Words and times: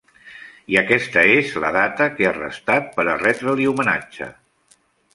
I 0.73 0.79
aquesta 0.81 1.25
és 1.33 1.51
la 1.65 1.71
data 1.77 2.09
que 2.15 2.27
ha 2.31 2.33
restat 2.41 2.91
per 2.99 3.09
a 3.09 3.17
retre-li 3.23 3.73
homenatge. 3.75 4.35